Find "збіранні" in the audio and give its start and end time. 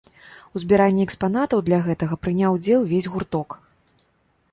0.61-1.03